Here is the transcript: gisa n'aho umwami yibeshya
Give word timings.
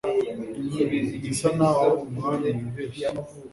gisa 1.23 1.47
n'aho 1.57 1.87
umwami 2.05 2.47
yibeshya 2.57 3.09